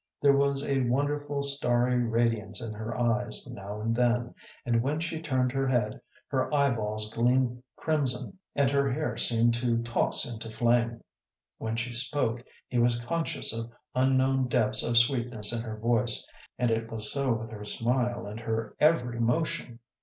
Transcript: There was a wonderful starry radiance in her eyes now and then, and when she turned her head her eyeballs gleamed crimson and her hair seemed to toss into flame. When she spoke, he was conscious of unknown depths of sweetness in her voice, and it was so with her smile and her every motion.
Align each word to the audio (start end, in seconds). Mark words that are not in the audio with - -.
There 0.19 0.35
was 0.35 0.63
a 0.63 0.81
wonderful 0.81 1.43
starry 1.43 1.99
radiance 2.03 2.59
in 2.59 2.73
her 2.73 2.97
eyes 2.99 3.47
now 3.47 3.79
and 3.81 3.95
then, 3.95 4.33
and 4.65 4.81
when 4.81 4.99
she 4.99 5.21
turned 5.21 5.51
her 5.51 5.67
head 5.67 6.01
her 6.29 6.51
eyeballs 6.51 7.11
gleamed 7.11 7.61
crimson 7.75 8.39
and 8.55 8.71
her 8.71 8.89
hair 8.89 9.15
seemed 9.15 9.53
to 9.53 9.83
toss 9.83 10.25
into 10.27 10.49
flame. 10.49 11.03
When 11.59 11.75
she 11.75 11.93
spoke, 11.93 12.43
he 12.67 12.79
was 12.79 12.97
conscious 13.01 13.53
of 13.53 13.71
unknown 13.93 14.47
depths 14.47 14.81
of 14.81 14.97
sweetness 14.97 15.53
in 15.53 15.61
her 15.61 15.77
voice, 15.77 16.27
and 16.57 16.71
it 16.71 16.91
was 16.91 17.11
so 17.11 17.33
with 17.33 17.51
her 17.51 17.63
smile 17.63 18.25
and 18.25 18.39
her 18.39 18.75
every 18.79 19.19
motion. 19.19 19.77